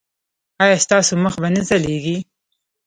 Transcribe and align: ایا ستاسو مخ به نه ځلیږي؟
ایا 0.63 0.75
ستاسو 0.85 1.13
مخ 1.23 1.33
به 1.41 1.47
نه 1.55 1.61
ځلیږي؟ 1.69 2.17